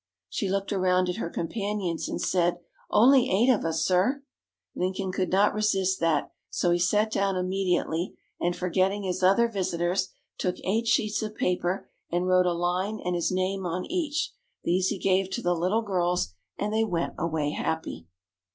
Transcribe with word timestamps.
She 0.29 0.49
looked 0.49 0.73
around 0.73 1.09
at 1.09 1.17
her 1.17 1.29
companions, 1.29 2.09
and 2.09 2.19
said, 2.19 2.57
"Only 2.89 3.29
eight 3.29 3.51
of 3.51 3.63
us, 3.63 3.85
sir!" 3.85 4.23
Lincoln 4.75 5.11
could 5.11 5.29
not 5.31 5.53
resist 5.53 5.99
that, 5.99 6.31
so 6.49 6.71
he 6.71 6.79
sat 6.79 7.11
down 7.11 7.35
immediately, 7.35 8.17
and 8.39 8.55
forgetting 8.55 9.03
his 9.03 9.21
other 9.21 9.47
visitors, 9.47 10.09
took 10.39 10.55
eight 10.63 10.87
sheets 10.87 11.21
of 11.21 11.35
paper 11.35 11.87
and 12.09 12.25
wrote 12.25 12.47
a 12.47 12.53
line 12.53 12.99
and 13.05 13.13
his 13.13 13.31
name 13.31 13.63
on 13.67 13.85
each. 13.91 14.33
These 14.63 14.87
he 14.87 14.97
gave 14.97 15.29
to 15.29 15.41
the 15.43 15.53
little 15.53 15.83
girls, 15.83 16.33
and 16.57 16.73
they 16.73 16.83
went 16.83 17.13
away 17.19 17.51
happy. 17.51 18.07